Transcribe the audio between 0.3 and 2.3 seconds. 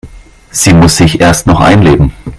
Sie muss sich erst noch einleben.